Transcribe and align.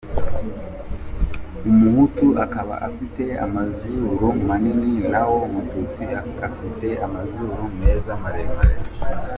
Umuhutu 1.69 2.27
akaba 2.45 2.73
afite 2.87 3.23
amazuru 3.45 4.25
manini 4.47 4.91
naho 5.11 5.35
Umututsi 5.47 6.03
afite 6.45 6.87
amazuru 7.05 7.61
meza 7.79 8.11
maremare. 8.23 8.75